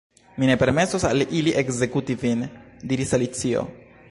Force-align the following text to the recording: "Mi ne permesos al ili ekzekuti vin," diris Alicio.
"Mi 0.43 0.47
ne 0.51 0.55
permesos 0.61 1.05
al 1.11 1.25
ili 1.41 1.53
ekzekuti 1.63 2.19
vin," 2.25 2.43
diris 2.93 3.15
Alicio. 3.21 3.67